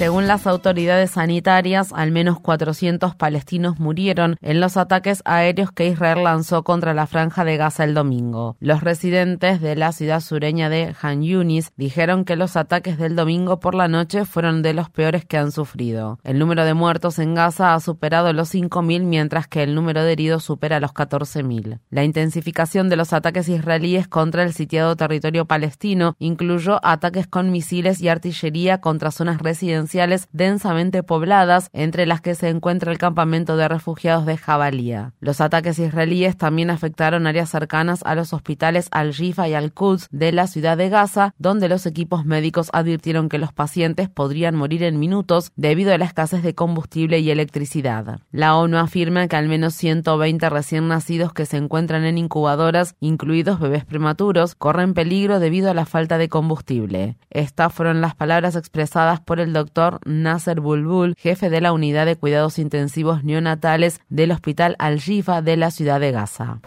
Según 0.00 0.26
las 0.26 0.46
autoridades 0.46 1.10
sanitarias, 1.10 1.92
al 1.92 2.10
menos 2.10 2.40
400 2.40 3.16
palestinos 3.16 3.78
murieron 3.78 4.38
en 4.40 4.58
los 4.58 4.78
ataques 4.78 5.20
aéreos 5.26 5.72
que 5.72 5.88
Israel 5.88 6.24
lanzó 6.24 6.64
contra 6.64 6.94
la 6.94 7.06
franja 7.06 7.44
de 7.44 7.58
Gaza 7.58 7.84
el 7.84 7.92
domingo. 7.92 8.56
Los 8.60 8.82
residentes 8.82 9.60
de 9.60 9.76
la 9.76 9.92
ciudad 9.92 10.20
sureña 10.20 10.70
de 10.70 10.94
Han 11.02 11.22
Yunis 11.22 11.72
dijeron 11.76 12.24
que 12.24 12.36
los 12.36 12.56
ataques 12.56 12.96
del 12.96 13.14
domingo 13.14 13.60
por 13.60 13.74
la 13.74 13.88
noche 13.88 14.24
fueron 14.24 14.62
de 14.62 14.72
los 14.72 14.88
peores 14.88 15.26
que 15.26 15.36
han 15.36 15.52
sufrido. 15.52 16.18
El 16.24 16.38
número 16.38 16.64
de 16.64 16.72
muertos 16.72 17.18
en 17.18 17.34
Gaza 17.34 17.74
ha 17.74 17.80
superado 17.80 18.32
los 18.32 18.54
5.000 18.54 19.02
mientras 19.02 19.48
que 19.48 19.62
el 19.62 19.74
número 19.74 20.02
de 20.02 20.12
heridos 20.12 20.44
supera 20.44 20.80
los 20.80 20.94
14.000. 20.94 21.78
La 21.90 22.04
intensificación 22.04 22.88
de 22.88 22.96
los 22.96 23.12
ataques 23.12 23.50
israelíes 23.50 24.08
contra 24.08 24.44
el 24.44 24.54
sitiado 24.54 24.96
territorio 24.96 25.44
palestino 25.44 26.16
incluyó 26.18 26.80
ataques 26.82 27.26
con 27.26 27.50
misiles 27.50 28.00
y 28.00 28.08
artillería 28.08 28.80
contra 28.80 29.10
zonas 29.10 29.42
residenciales 29.42 29.89
densamente 30.32 31.02
pobladas, 31.02 31.68
entre 31.72 32.06
las 32.06 32.20
que 32.20 32.34
se 32.34 32.48
encuentra 32.48 32.92
el 32.92 32.98
campamento 32.98 33.56
de 33.56 33.68
refugiados 33.68 34.26
de 34.26 34.36
Jabalía. 34.36 35.12
Los 35.20 35.40
ataques 35.40 35.78
israelíes 35.78 36.36
también 36.36 36.70
afectaron 36.70 37.26
áreas 37.26 37.50
cercanas 37.50 38.02
a 38.04 38.14
los 38.14 38.32
hospitales 38.32 38.88
Al-Jifa 38.90 39.48
y 39.48 39.54
Al-Quds 39.54 40.08
de 40.10 40.32
la 40.32 40.46
ciudad 40.46 40.76
de 40.76 40.88
Gaza, 40.88 41.34
donde 41.38 41.68
los 41.68 41.86
equipos 41.86 42.24
médicos 42.24 42.70
advirtieron 42.72 43.28
que 43.28 43.38
los 43.38 43.52
pacientes 43.52 44.08
podrían 44.08 44.54
morir 44.54 44.82
en 44.84 44.98
minutos 44.98 45.52
debido 45.56 45.92
a 45.92 45.98
la 45.98 46.04
escasez 46.04 46.42
de 46.42 46.54
combustible 46.54 47.18
y 47.18 47.30
electricidad. 47.30 48.20
La 48.30 48.56
ONU 48.56 48.78
afirma 48.78 49.26
que 49.28 49.36
al 49.36 49.48
menos 49.48 49.74
120 49.74 50.50
recién 50.50 50.88
nacidos 50.88 51.32
que 51.32 51.46
se 51.46 51.56
encuentran 51.56 52.04
en 52.04 52.18
incubadoras, 52.18 52.94
incluidos 53.00 53.60
bebés 53.60 53.84
prematuros, 53.84 54.54
corren 54.54 54.94
peligro 54.94 55.40
debido 55.40 55.70
a 55.70 55.74
la 55.74 55.86
falta 55.86 56.18
de 56.18 56.28
combustible. 56.28 57.16
Estas 57.30 57.72
fueron 57.72 58.00
las 58.00 58.14
palabras 58.14 58.56
expresadas 58.56 59.20
por 59.20 59.40
el 59.40 59.52
doctor 59.52 59.79
Nasser 60.04 60.60
Bulbul, 60.60 61.14
jefe 61.16 61.50
de 61.50 61.60
la 61.60 61.72
unidad 61.72 62.06
de 62.06 62.16
cuidados 62.16 62.58
intensivos 62.58 63.24
neonatales 63.24 64.00
del 64.08 64.32
Hospital 64.32 64.76
Al-Jifa 64.78 65.42
de 65.42 65.56
la 65.56 65.70
ciudad 65.70 66.00
de 66.00 66.12
Gaza. 66.12 66.60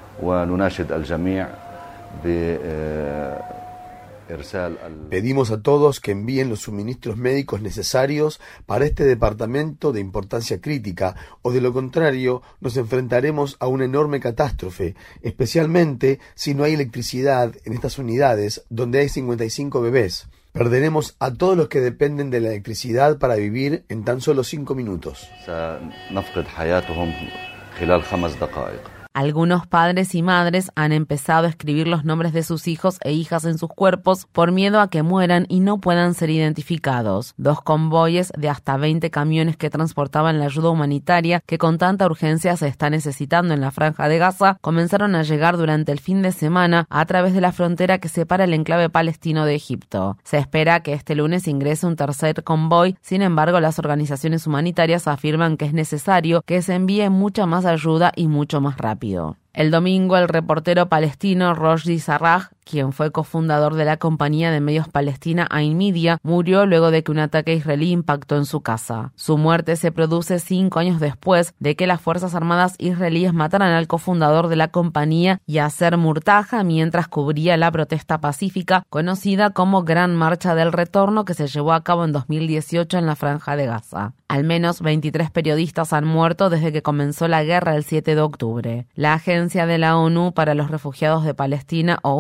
Pedimos 5.10 5.52
a 5.52 5.62
todos 5.62 6.00
que 6.00 6.12
envíen 6.12 6.50
los 6.50 6.62
suministros 6.62 7.18
médicos 7.18 7.62
necesarios 7.62 8.40
para 8.66 8.86
este 8.86 9.04
departamento 9.04 9.92
de 9.92 10.00
importancia 10.00 10.62
crítica, 10.62 11.16
o 11.42 11.52
de 11.52 11.62
lo 11.62 11.74
contrario 11.74 12.42
nos 12.62 12.78
enfrentaremos 12.78 13.58
a 13.60 13.68
una 13.68 13.86
enorme 13.86 14.20
catástrofe, 14.20 14.96
especialmente 15.22 16.20
si 16.36 16.54
no 16.54 16.64
hay 16.64 16.74
electricidad 16.74 17.54
en 17.66 17.74
estas 17.74 17.98
unidades 18.00 18.64
donde 18.70 19.00
hay 19.00 19.10
55 19.10 19.82
bebés. 19.82 20.28
Perderemos 20.54 21.16
a 21.20 21.34
todos 21.34 21.58
los 21.58 21.68
que 21.68 21.82
dependen 21.82 22.30
de 22.30 22.40
la 22.40 22.50
electricidad 22.50 23.18
para 23.18 23.34
vivir 23.36 23.86
en 23.90 24.06
tan 24.06 24.22
solo 24.22 24.44
cinco 24.44 24.76
minutos. 24.76 25.28
Algunos 29.16 29.68
padres 29.68 30.16
y 30.16 30.24
madres 30.24 30.72
han 30.74 30.92
empezado 30.92 31.46
a 31.46 31.50
escribir 31.52 31.88
los 31.88 32.04
nombres 32.04 32.34
de 32.34 32.42
sus 32.42 32.68
hijos 32.68 32.98
e 33.04 33.12
hijas 33.12 33.46
en 33.46 33.60
sus 33.60 33.70
cuerpos 33.70 34.26
por 34.32 34.52
miedo 34.52 34.80
a 34.80 34.90
que 34.90 35.04
mueran 35.04 35.46
y 35.50 35.60
no 35.60 35.78
puedan 35.78 36.16
ser 36.16 36.32
identificados. 36.32 37.36
Dos 37.38 37.62
convoyes 37.62 38.34
de 38.36 38.50
hasta 38.50 38.76
20 38.76 39.12
camiones 39.12 39.56
que 39.56 39.70
transportaban 39.70 40.40
la 40.40 40.46
ayuda 40.46 40.72
humanitaria 40.72 41.44
que 41.46 41.60
con 41.60 41.78
tanta 41.78 42.08
urgencia 42.08 42.58
se 42.58 42.68
está 42.68 42.90
necesitando 42.90 43.54
en 43.54 43.62
la 43.62 43.70
franja 43.70 44.10
de 44.10 44.18
Gaza 44.18 44.58
comenzaron 44.62 45.14
a 45.14 45.22
llegar 45.22 45.58
durante 45.58 45.92
el 45.92 46.00
fin 46.00 46.24
de 46.24 46.32
semana 46.32 46.88
a 46.90 47.06
través 47.06 47.36
de 47.36 47.42
la 47.42 47.52
frontera 47.52 48.00
que 48.00 48.10
separa 48.10 48.46
el 48.46 48.54
enclave 48.56 48.90
palestino 48.90 49.46
de 49.46 49.54
Egipto. 49.54 50.18
Se 50.24 50.40
espera 50.40 50.80
que 50.80 50.94
este 50.94 51.14
lunes 51.14 51.48
ingrese 51.48 51.86
un 51.86 51.98
tercer 51.98 52.44
convoy, 52.44 52.98
sin 53.02 53.22
embargo 53.22 53.60
las 53.60 53.78
organizaciones 53.78 54.48
humanitarias 54.48 55.08
afirman 55.08 55.56
que 55.56 55.66
es 55.66 55.74
necesario 55.74 56.42
que 56.48 56.64
se 56.64 56.74
envíe 56.74 57.12
mucha 57.12 57.46
más 57.46 57.66
ayuda 57.66 58.12
y 58.16 58.28
mucho 58.28 58.60
más 58.60 58.80
rápido. 58.80 59.03
El 59.54 59.70
domingo, 59.70 60.16
el 60.16 60.30
reportero 60.30 60.88
palestino 60.88 61.54
Rojdi 61.54 62.00
Sarraj 62.00 62.53
quien 62.64 62.94
fue 62.94 63.12
cofundador 63.12 63.76
de 63.76 63.86
la 63.86 63.98
compañía 63.98 64.52
de 64.52 64.62
medios 64.62 64.88
palestina 64.88 65.48
Ain 65.50 65.78
Media, 65.78 66.18
murió 66.24 66.66
luego 66.66 66.92
de 66.92 67.04
que 67.04 67.12
un 67.12 67.20
ataque 67.20 67.54
israelí 67.54 67.92
impactó 67.92 68.38
en 68.38 68.46
su 68.46 68.62
casa. 68.62 69.12
Su 69.16 69.38
muerte 69.38 69.76
se 69.76 69.92
produce 69.92 70.40
cinco 70.40 70.80
años 70.80 71.00
después 71.00 71.54
de 71.60 71.76
que 71.76 71.88
las 71.88 72.02
Fuerzas 72.02 72.36
Armadas 72.36 72.76
israelíes 72.78 73.34
mataran 73.34 73.72
al 73.72 73.88
cofundador 73.88 74.48
de 74.48 74.56
la 74.56 74.70
compañía, 74.70 75.40
Yasser 75.48 75.98
Murtaja, 75.98 76.64
mientras 76.64 77.08
cubría 77.08 77.58
la 77.58 77.72
protesta 77.72 78.20
pacífica 78.20 78.84
conocida 78.90 79.52
como 79.52 79.84
Gran 79.84 80.16
Marcha 80.16 80.56
del 80.56 80.72
Retorno 80.72 81.26
que 81.26 81.34
se 81.34 81.48
llevó 81.48 81.74
a 81.74 81.84
cabo 81.84 82.06
en 82.06 82.12
2018 82.12 82.98
en 82.98 83.06
la 83.06 83.16
Franja 83.16 83.56
de 83.56 83.66
Gaza. 83.66 84.14
Al 84.28 84.44
menos 84.44 84.82
23 84.82 85.30
periodistas 85.30 85.94
han 85.94 86.06
muerto 86.06 86.50
desde 86.50 86.72
que 86.72 86.82
comenzó 86.82 87.28
la 87.28 87.44
guerra 87.44 87.76
el 87.76 87.84
7 87.84 88.16
de 88.16 88.22
octubre. 88.22 88.88
La 88.96 89.14
Agencia 89.14 89.68
de 89.68 89.78
la 89.78 89.98
ONU 89.98 90.34
para 90.34 90.56
los 90.56 90.72
Refugiados 90.72 91.24
de 91.24 91.36
Palestina, 91.36 92.00
o 92.02 92.14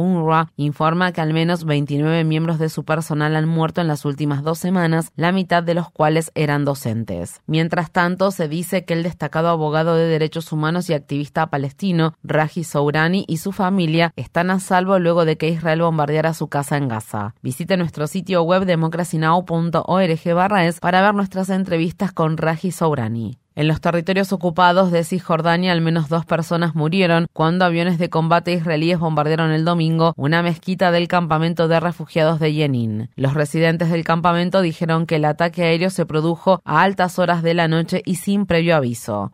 Informa 0.56 1.12
que 1.12 1.22
al 1.22 1.34
menos 1.34 1.66
29 1.66 2.24
miembros 2.24 2.60
de 2.60 2.70
su 2.70 2.84
personal 2.84 3.36
han 3.36 3.48
muerto 3.48 3.82
en 3.82 3.88
las 3.88 4.06
últimas 4.06 4.44
dos 4.44 4.60
semanas, 4.60 5.12
la 5.16 5.32
mitad 5.32 5.64
de 5.64 5.74
los 5.74 5.90
cuales 5.90 6.32
eran 6.36 6.66
docentes. 6.66 7.42
Mientras 7.46 7.92
tanto, 7.92 8.32
se 8.32 8.48
dice 8.48 8.86
que 8.86 8.94
el 8.94 9.04
destacado 9.04 9.50
abogado 9.50 9.96
de 9.96 10.06
derechos 10.06 10.52
humanos 10.52 10.90
y 10.90 10.94
activista 10.94 11.48
palestino, 11.48 12.16
Raji 12.24 12.64
Sourani, 12.64 13.26
y 13.28 13.38
su 13.38 13.52
familia 13.52 14.14
están 14.16 14.50
a 14.50 14.60
salvo 14.60 15.00
luego 15.00 15.26
de 15.26 15.38
que 15.38 15.50
Israel 15.50 15.82
bombardeara 15.82 16.34
su 16.34 16.48
casa 16.48 16.78
en 16.78 16.88
Gaza. 16.88 17.36
Visite 17.42 17.78
nuestro 17.78 18.08
sitio 18.08 18.44
web 18.44 18.66
democracynow.org 18.66 20.58
es 20.64 20.80
para 20.80 21.02
ver 21.02 21.14
nuestras 21.14 21.50
entrevistas 21.50 22.12
con 22.12 22.38
Raji 22.38 22.72
Sourani. 22.72 23.43
En 23.56 23.68
los 23.68 23.82
territorios 23.82 24.34
ocupados 24.34 24.92
de 24.92 25.04
Cisjordania 25.04 25.72
al 25.72 25.82
menos 25.82 26.10
dos 26.10 26.26
personas 26.26 26.74
murieron 26.74 27.28
cuando 27.34 27.66
aviones 27.66 28.00
de 28.00 28.10
combate 28.10 28.52
israelíes 28.52 28.98
bombardearon 28.98 29.52
el 29.52 29.64
domingo 29.64 30.14
una 30.18 30.42
mezquita 30.42 30.92
del 30.92 31.08
campamento 31.08 31.68
de 31.68 31.80
refugiados 31.80 32.40
de 32.40 32.52
Yenin. 32.52 33.10
Los 33.16 33.36
residentes 33.36 33.92
del 33.92 34.04
campamento 34.04 34.62
dijeron 34.62 35.06
que 35.06 35.18
el 35.18 35.26
ataque 35.26 35.64
aéreo 35.64 35.92
se 35.92 36.08
produjo 36.08 36.62
a 36.66 36.82
altas 36.82 37.20
horas 37.20 37.44
de 37.44 37.54
la 37.54 37.68
noche 37.68 38.02
y 38.06 38.16
sin 38.16 38.48
previo 38.48 38.76
aviso. 38.76 39.32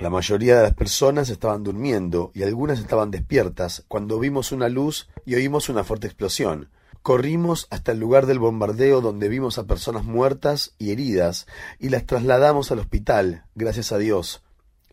La 0.00 0.10
mayoría 0.10 0.56
de 0.56 0.62
las 0.62 0.74
personas 0.74 1.30
estaban 1.30 1.62
durmiendo 1.62 2.32
y 2.34 2.42
algunas 2.42 2.78
estaban 2.80 3.10
despiertas 3.10 3.82
cuando 3.88 4.18
vimos 4.18 4.52
una 4.52 4.68
luz 4.68 5.08
y 5.24 5.36
oímos 5.36 5.70
una 5.70 5.84
fuerte 5.84 6.06
explosión. 6.06 6.68
Corrimos 7.06 7.68
hasta 7.70 7.92
el 7.92 8.00
lugar 8.00 8.26
del 8.26 8.40
bombardeo 8.40 9.00
donde 9.00 9.28
vimos 9.28 9.58
a 9.58 9.64
personas 9.64 10.02
muertas 10.02 10.74
y 10.76 10.90
heridas 10.90 11.46
y 11.78 11.90
las 11.90 12.04
trasladamos 12.04 12.72
al 12.72 12.80
hospital, 12.80 13.44
gracias 13.54 13.92
a 13.92 13.98
Dios. 13.98 14.42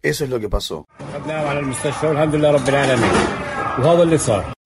Eso 0.03 0.23
es 0.23 0.29
lo 0.29 0.39
que 0.39 0.47
pasó. 0.47 0.85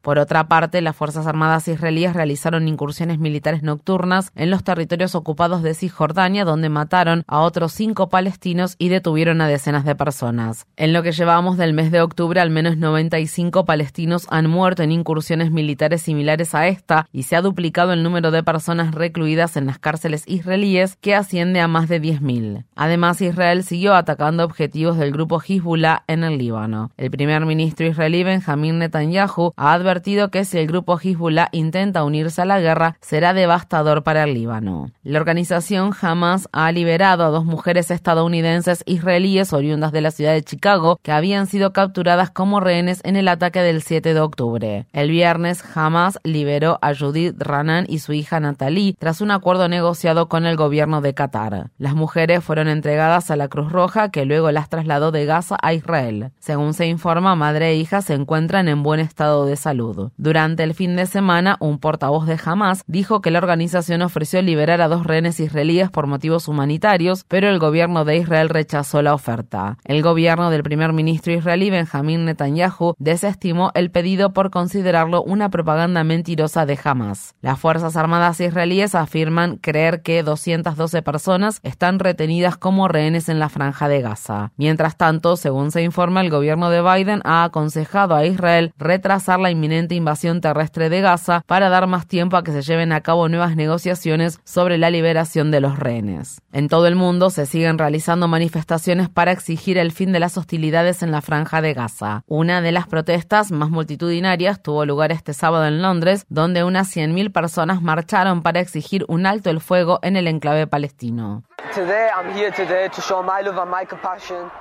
Por 0.07 0.19
otra 0.19 0.47
parte, 0.47 0.79
las 0.79 0.95
Fuerzas 0.95 1.27
Armadas 1.27 1.67
israelíes 1.67 2.13
realizaron 2.13 2.69
incursiones 2.69 3.19
militares 3.19 3.61
nocturnas 3.61 4.31
en 4.35 4.49
los 4.49 4.63
territorios 4.63 5.15
ocupados 5.15 5.63
de 5.63 5.73
Cisjordania, 5.73 6.45
donde 6.45 6.69
mataron 6.69 7.25
a 7.27 7.41
otros 7.41 7.73
cinco 7.73 8.07
palestinos 8.07 8.77
y 8.79 8.87
detuvieron 8.87 9.41
a 9.41 9.49
decenas 9.49 9.83
de 9.83 9.95
personas. 9.95 10.65
En 10.77 10.93
lo 10.93 11.03
que 11.03 11.11
llevamos 11.11 11.57
del 11.57 11.73
mes 11.73 11.91
de 11.91 11.99
octubre, 11.99 12.39
al 12.39 12.51
menos 12.51 12.77
95 12.77 13.65
palestinos 13.65 14.27
han 14.29 14.49
muerto 14.49 14.81
en 14.81 14.93
incursiones 14.93 15.51
militares 15.51 16.03
similares 16.03 16.55
a 16.55 16.69
esta 16.69 17.09
y 17.11 17.23
se 17.23 17.35
ha 17.35 17.41
duplicado 17.41 17.91
el 17.91 18.01
número 18.01 18.31
de 18.31 18.43
personas 18.43 18.95
recluidas 18.95 19.57
en 19.57 19.65
las 19.65 19.77
cárceles 19.77 20.23
israelíes, 20.25 20.95
que 21.01 21.15
asciende 21.15 21.59
a 21.59 21.67
más 21.67 21.89
de 21.89 22.01
10.000. 22.01 22.63
Además, 22.77 23.19
Israel 23.19 23.65
siguió 23.65 23.93
atacando 23.93 24.45
objetivos 24.45 24.97
del 24.97 25.11
grupo 25.11 25.41
Hezbollah 25.45 26.05
en 26.07 26.23
el 26.23 26.37
Líbano. 26.37 26.91
El 26.95 27.11
primer 27.11 27.45
ministro 27.45 27.85
israelí 27.85 28.23
Benjamin 28.23 28.79
Netanyahu 28.79 29.51
ha 29.57 29.73
advertido 29.73 29.96
que 30.01 30.45
si 30.45 30.57
el 30.57 30.67
grupo 30.67 30.99
Hezbollah 30.99 31.49
intenta 31.51 32.03
unirse 32.03 32.41
a 32.41 32.45
la 32.45 32.59
guerra, 32.59 32.97
será 33.01 33.33
devastador 33.33 34.03
para 34.03 34.23
el 34.23 34.33
Líbano. 34.33 34.91
La 35.03 35.19
organización 35.19 35.91
Hamas 35.99 36.47
ha 36.51 36.71
liberado 36.71 37.23
a 37.23 37.29
dos 37.29 37.45
mujeres 37.45 37.91
estadounidenses 37.91 38.83
israelíes 38.85 39.53
oriundas 39.53 39.91
de 39.91 40.01
la 40.01 40.11
ciudad 40.11 40.33
de 40.33 40.43
Chicago 40.43 40.99
que 41.01 41.11
habían 41.11 41.47
sido 41.47 41.73
capturadas 41.73 42.29
como 42.31 42.59
rehenes 42.59 43.01
en 43.03 43.15
el 43.15 43.27
ataque 43.27 43.61
del 43.61 43.81
7 43.81 44.13
de 44.13 44.19
octubre. 44.19 44.85
El 44.93 45.09
viernes, 45.09 45.63
Hamas 45.75 46.19
liberó 46.23 46.79
a 46.81 46.93
Judith 46.95 47.35
Ranan 47.39 47.85
y 47.87 47.99
su 47.99 48.13
hija 48.13 48.39
Natalie 48.39 48.95
tras 48.97 49.21
un 49.21 49.31
acuerdo 49.31 49.67
negociado 49.67 50.29
con 50.29 50.45
el 50.45 50.55
gobierno 50.55 51.01
de 51.01 51.13
Qatar. 51.13 51.69
Las 51.77 51.95
mujeres 51.95 52.43
fueron 52.43 52.67
entregadas 52.67 53.31
a 53.31 53.35
la 53.35 53.47
Cruz 53.47 53.71
Roja 53.71 54.09
que 54.09 54.25
luego 54.25 54.51
las 54.51 54.69
trasladó 54.69 55.11
de 55.11 55.25
Gaza 55.25 55.57
a 55.61 55.73
Israel. 55.73 56.31
Según 56.39 56.73
se 56.73 56.87
informa, 56.87 57.35
madre 57.35 57.69
e 57.69 57.75
hija 57.75 58.01
se 58.01 58.13
encuentran 58.13 58.67
en 58.67 58.83
buen 58.83 58.99
estado 58.99 59.45
de 59.45 59.55
salud. 59.55 59.76
Durante 60.17 60.63
el 60.63 60.73
fin 60.73 60.95
de 60.95 61.05
semana, 61.05 61.57
un 61.59 61.79
portavoz 61.79 62.25
de 62.25 62.39
Hamas 62.43 62.83
dijo 62.87 63.21
que 63.21 63.31
la 63.31 63.39
organización 63.39 64.01
ofreció 64.01 64.41
liberar 64.41 64.81
a 64.81 64.87
dos 64.87 65.05
rehenes 65.05 65.39
israelíes 65.39 65.89
por 65.89 66.07
motivos 66.07 66.47
humanitarios, 66.47 67.25
pero 67.27 67.49
el 67.49 67.59
gobierno 67.59 68.05
de 68.05 68.17
Israel 68.17 68.49
rechazó 68.49 69.01
la 69.01 69.13
oferta. 69.13 69.77
El 69.85 70.01
gobierno 70.01 70.49
del 70.49 70.63
primer 70.63 70.93
ministro 70.93 71.33
israelí 71.33 71.69
Benjamín 71.69 72.25
Netanyahu 72.25 72.95
desestimó 72.97 73.71
el 73.75 73.91
pedido 73.91 74.33
por 74.33 74.49
considerarlo 74.49 75.23
una 75.23 75.49
propaganda 75.49 76.03
mentirosa 76.03 76.65
de 76.65 76.79
Hamas. 76.83 77.35
Las 77.41 77.59
Fuerzas 77.59 77.95
Armadas 77.95 78.39
israelíes 78.39 78.95
afirman 78.95 79.57
creer 79.57 80.01
que 80.01 80.23
212 80.23 81.01
personas 81.01 81.59
están 81.63 81.99
retenidas 81.99 82.57
como 82.57 82.87
rehenes 82.87 83.29
en 83.29 83.39
la 83.39 83.49
franja 83.49 83.87
de 83.87 84.01
Gaza. 84.01 84.51
Mientras 84.57 84.97
tanto, 84.97 85.37
según 85.37 85.71
se 85.71 85.83
informa, 85.83 86.21
el 86.21 86.29
gobierno 86.29 86.69
de 86.69 86.81
Biden 86.81 87.21
ha 87.23 87.43
aconsejado 87.43 88.15
a 88.15 88.25
Israel 88.25 88.73
retrasar 88.77 89.39
la 89.39 89.51
inminente 89.67 89.95
invasión 89.95 90.39
terrestre 90.39 90.89
de 90.89 91.01
Gaza 91.01 91.43
para 91.45 91.67
dar 91.67 91.87
más 91.87 92.07
tiempo 92.07 92.37
a 92.37 92.43
que 92.43 92.53
se 92.53 92.61
lleven 92.61 92.93
a 92.93 93.01
cabo 93.01 93.27
nuevas 93.27 93.57
negociaciones 93.57 94.39
sobre 94.45 94.77
la 94.77 94.89
liberación 94.89 95.51
de 95.51 95.59
los 95.59 95.77
rehenes. 95.77 96.41
En 96.53 96.69
todo 96.69 96.87
el 96.87 96.95
mundo 96.95 97.29
se 97.29 97.45
siguen 97.45 97.77
realizando 97.77 98.29
manifestaciones 98.29 99.09
para 99.09 99.33
exigir 99.33 99.77
el 99.77 99.91
fin 99.91 100.13
de 100.13 100.21
las 100.21 100.37
hostilidades 100.37 101.03
en 101.03 101.11
la 101.11 101.21
franja 101.21 101.61
de 101.61 101.73
Gaza. 101.73 102.23
Una 102.27 102.61
de 102.61 102.71
las 102.71 102.87
protestas 102.87 103.51
más 103.51 103.69
multitudinarias 103.69 104.63
tuvo 104.63 104.85
lugar 104.85 105.11
este 105.11 105.33
sábado 105.33 105.65
en 105.65 105.81
Londres, 105.81 106.25
donde 106.29 106.63
unas 106.63 106.95
100.000 106.95 107.33
personas 107.33 107.81
marcharon 107.81 108.41
para 108.43 108.61
exigir 108.61 109.03
un 109.09 109.25
alto 109.25 109.49
el 109.49 109.59
fuego 109.59 109.99
en 110.01 110.15
el 110.15 110.27
enclave 110.27 110.65
palestino. 110.65 111.43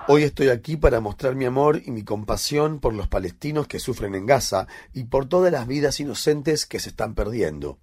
Hoy 0.08 0.22
estoy 0.22 0.48
aquí 0.48 0.76
para 0.76 1.00
mostrar 1.00 1.34
mi 1.34 1.44
amor 1.44 1.80
y 1.84 1.90
mi 1.90 2.04
compasión 2.04 2.78
por 2.78 2.92
los 2.92 3.08
palestinos 3.08 3.66
que 3.66 3.78
sufren 3.78 4.14
en 4.14 4.26
Gaza 4.26 4.66
y 4.96 5.04
por 5.04 5.28
todas 5.28 5.52
las 5.52 5.66
vidas 5.66 6.00
inocentes 6.00 6.64
que 6.64 6.80
se 6.80 6.88
están 6.88 7.14
perdiendo. 7.14 7.76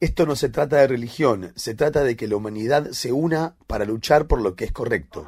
Esto 0.00 0.26
no 0.26 0.34
se 0.34 0.48
trata 0.48 0.78
de 0.78 0.88
religión, 0.88 1.52
se 1.54 1.76
trata 1.76 2.02
de 2.02 2.16
que 2.16 2.26
la 2.26 2.34
humanidad 2.34 2.90
se 2.90 3.12
una 3.12 3.54
para 3.68 3.84
luchar 3.84 4.26
por 4.26 4.40
lo 4.42 4.56
que 4.56 4.64
es 4.64 4.72
correcto. 4.72 5.24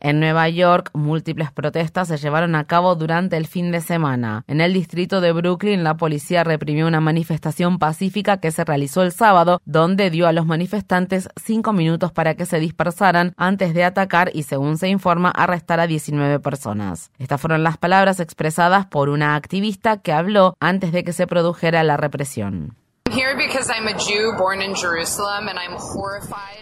En 0.00 0.18
Nueva 0.18 0.48
York, 0.48 0.90
múltiples 0.94 1.52
protestas 1.52 2.08
se 2.08 2.16
llevaron 2.16 2.54
a 2.54 2.64
cabo 2.64 2.94
durante 2.94 3.36
el 3.36 3.46
fin 3.46 3.70
de 3.70 3.82
semana. 3.82 4.44
En 4.46 4.62
el 4.62 4.72
distrito 4.72 5.20
de 5.20 5.32
Brooklyn, 5.32 5.84
la 5.84 5.98
policía 5.98 6.42
reprimió 6.42 6.86
una 6.86 7.00
manifestación 7.00 7.78
pacífica 7.78 8.38
que 8.38 8.50
se 8.50 8.64
realizó 8.64 9.02
el 9.02 9.12
sábado, 9.12 9.60
donde 9.66 10.08
dio 10.08 10.26
a 10.26 10.32
los 10.32 10.46
manifestantes 10.46 11.28
cinco 11.36 11.74
minutos 11.74 12.12
para 12.12 12.34
que 12.34 12.46
se 12.46 12.58
dispersaran 12.58 13.34
antes 13.36 13.74
de 13.74 13.84
atacar 13.84 14.30
y, 14.32 14.44
según 14.44 14.78
se 14.78 14.88
informa, 14.88 15.30
arrestar 15.30 15.80
a 15.80 15.86
19 15.86 16.40
personas. 16.40 17.10
Estas 17.18 17.38
fueron 17.38 17.62
las 17.62 17.76
palabras 17.76 18.20
expresadas 18.20 18.86
por 18.86 19.10
una 19.10 19.36
activista 19.36 19.98
que 19.98 20.12
habló 20.12 20.56
antes 20.60 20.92
de 20.92 21.04
que 21.04 21.12
se 21.12 21.26
produjera 21.26 21.84
la 21.84 21.98
represión. 21.98 22.79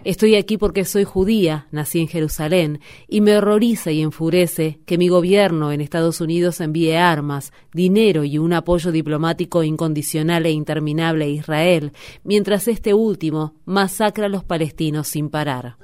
Estoy 0.04 0.36
aquí 0.36 0.56
porque 0.56 0.84
soy 0.84 1.04
judía, 1.04 1.66
nací 1.70 2.00
en 2.00 2.08
Jerusalén, 2.08 2.80
y 3.06 3.20
me 3.20 3.36
horroriza 3.36 3.90
y 3.90 4.02
enfurece 4.02 4.80
que 4.86 4.98
mi 4.98 5.08
gobierno 5.08 5.72
en 5.72 5.80
Estados 5.80 6.20
Unidos 6.20 6.60
envíe 6.60 6.96
armas, 6.96 7.52
dinero 7.72 8.24
y 8.24 8.38
un 8.38 8.52
apoyo 8.52 8.92
diplomático 8.92 9.62
incondicional 9.62 10.46
e 10.46 10.50
interminable 10.50 11.26
a 11.26 11.28
Israel, 11.28 11.92
mientras 12.24 12.68
este 12.68 12.94
último 12.94 13.54
masacra 13.64 14.26
a 14.26 14.30
los 14.30 14.44
palestinos 14.44 15.08
sin 15.08 15.30
parar. 15.30 15.76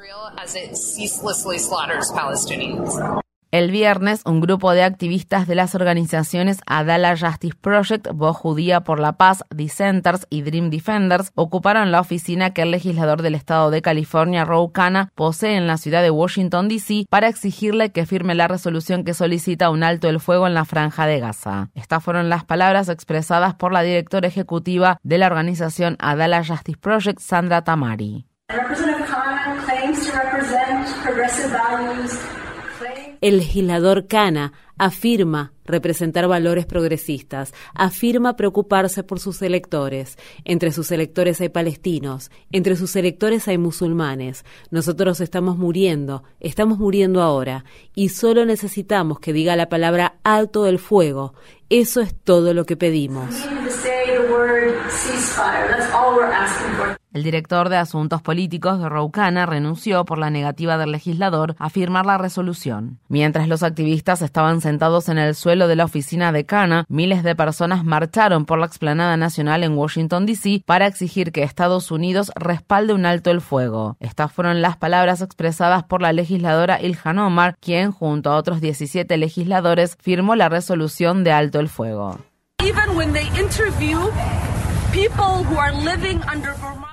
El 3.55 3.71
viernes, 3.71 4.23
un 4.25 4.41
grupo 4.41 4.73
de 4.73 4.83
activistas 4.83 5.47
de 5.47 5.55
las 5.55 5.77
organizaciones 5.77 6.59
Adala 6.67 7.17
Justice 7.17 7.55
Project, 7.61 8.09
Voz 8.13 8.37
Judía 8.37 8.81
por 8.81 8.99
la 8.99 9.13
Paz, 9.13 9.45
Dissenters 9.55 10.27
y 10.29 10.43
Dream 10.43 10.71
Defenders 10.71 11.31
ocuparon 11.37 11.93
la 11.93 12.01
oficina 12.01 12.51
que 12.51 12.63
el 12.63 12.73
legislador 12.73 13.23
del 13.23 13.37
estado 13.37 13.71
de 13.71 13.81
California, 13.81 14.45
Ro 14.45 14.73
Khanna, 14.73 15.13
posee 15.15 15.55
en 15.55 15.69
la 15.69 15.77
ciudad 15.77 16.03
de 16.03 16.11
Washington, 16.11 16.67
D.C., 16.67 17.07
para 17.09 17.29
exigirle 17.29 17.93
que 17.93 18.07
firme 18.07 18.35
la 18.35 18.49
resolución 18.49 19.05
que 19.05 19.15
solicita 19.15 19.71
un 19.71 19.85
alto 19.85 20.09
el 20.09 20.19
fuego 20.19 20.49
en 20.49 20.55
la 20.55 20.65
franja 20.65 21.07
de 21.07 21.21
Gaza. 21.21 21.71
Estas 21.77 22.03
fueron 22.03 22.29
las 22.29 22.43
palabras 22.43 22.89
expresadas 22.89 23.55
por 23.55 23.73
la 23.73 23.83
directora 23.83 24.27
ejecutiva 24.27 24.99
de 25.05 25.19
la 25.19 25.29
organización 25.29 25.97
Adala 26.01 26.45
Justice 26.45 26.81
Project, 26.81 27.21
Sandra 27.21 27.63
Tamari. 27.63 28.27
El 33.25 33.39
legislador 33.39 34.07
Cana 34.07 34.53
afirma 34.77 35.55
representar 35.65 36.29
valores 36.29 36.67
progresistas, 36.67 37.55
afirma 37.75 38.37
preocuparse 38.37 39.03
por 39.03 39.19
sus 39.19 39.41
electores. 39.41 40.19
Entre 40.45 40.73
sus 40.73 40.91
electores 40.91 41.41
hay 41.41 41.49
palestinos, 41.49 42.31
entre 42.53 42.77
sus 42.77 42.95
electores 42.97 43.49
hay 43.49 43.57
musulmanes. 43.57 44.45
Nosotros 44.71 45.23
estamos 45.23 45.57
muriendo, 45.57 46.23
estamos 46.39 46.79
muriendo 46.79 47.23
ahora, 47.23 47.65
y 47.95 48.11
solo 48.11 48.45
necesitamos 48.45 49.21
que 49.21 49.33
diga 49.33 49.57
la 49.57 49.71
palabra 49.71 50.17
alto 50.23 50.67
el 50.67 50.79
fuego. 50.79 51.33
Eso 51.71 52.03
es 52.03 52.15
todo 52.15 52.53
lo 52.53 52.67
que 52.67 52.77
pedimos. 52.77 53.35
El 57.15 57.23
director 57.23 57.69
de 57.69 57.77
Asuntos 57.77 58.23
Políticos 58.23 58.81
de 58.81 58.89
Roucana 58.89 59.47
renunció 59.47 60.05
por 60.05 60.19
la 60.19 60.31
negativa 60.31 60.77
del 60.77 60.91
legislador 60.91 61.55
a 61.61 61.71
firmar 61.71 62.07
la 62.07 62.19
resolución. 62.19 62.99
Mientras 63.07 63.47
los 63.47 63.63
activistas 63.63 64.21
estaban 64.21 64.61
sentados 64.61 65.09
en 65.09 65.19
el 65.19 65.37
suelo 65.37 65.69
de 65.69 65.77
la 65.77 65.85
oficina 65.85 66.33
de 66.33 66.45
Cana, 66.45 66.85
miles 66.89 67.23
de 67.23 67.37
personas 67.37 67.85
marcharon 67.85 68.47
por 68.47 68.59
la 68.59 68.67
explanada 68.67 69.17
nacional 69.17 69.63
en 69.63 69.79
Washington, 69.79 70.27
D.C. 70.27 70.65
para 70.67 70.89
exigir 70.89 71.31
que 71.31 71.45
Estados 71.45 71.93
Unidos 71.93 72.33
respalde 72.35 72.95
un 72.95 73.07
alto 73.07 73.31
el 73.31 73.41
fuego. 73.41 73.97
Estas 74.01 74.33
fueron 74.33 74.61
las 74.61 74.77
palabras 74.77 75.23
expresadas 75.23 75.85
por 75.85 76.03
la 76.03 76.13
legisladora 76.13 76.83
Ilhan 76.83 77.21
Omar, 77.21 77.55
quien, 77.61 77.93
junto 77.93 78.33
a 78.33 78.37
otros 78.37 78.61
17 78.61 79.17
legisladores, 79.19 79.97
firmó 80.01 80.35
la 80.35 80.49
resolución 80.49 81.23
de 81.23 81.31
alto 81.31 81.61
el 81.61 81.69
fuego. 81.69 82.19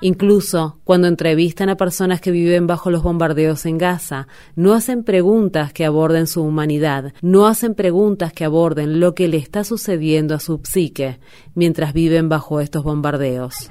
Incluso 0.02 0.80
cuando 0.84 1.08
entrevistan 1.08 1.70
a 1.70 1.76
personas 1.76 2.20
que 2.20 2.32
viven 2.32 2.66
bajo 2.66 2.90
los 2.90 3.04
bombardeos 3.04 3.66
en 3.68 3.78
Gaza, 3.78 4.28
no 4.56 4.74
hacen 4.74 5.04
preguntas 5.04 5.72
que 5.74 5.86
aborden 5.86 6.26
su 6.26 6.42
humanidad, 6.42 7.14
no 7.22 7.46
hacen 7.46 7.76
preguntas 7.76 8.34
que 8.34 8.46
aborden 8.46 9.00
lo 9.00 9.14
que 9.14 9.28
le 9.28 9.38
está 9.38 9.64
sucediendo 9.64 10.34
a 10.34 10.40
su 10.40 10.60
psique 10.64 11.20
mientras 11.54 11.94
viven 11.94 12.30
bajo 12.30 12.60
estos 12.60 12.84
bombardeos. 12.84 13.70